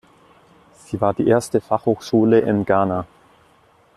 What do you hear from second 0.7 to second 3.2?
Sie war die erste Fachhochschule in Ghana.